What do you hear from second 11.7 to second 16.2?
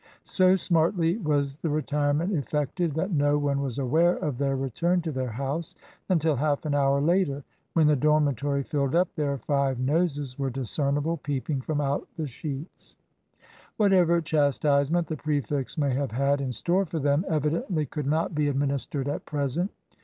out the sheets. Whatever chastisement the prefects may have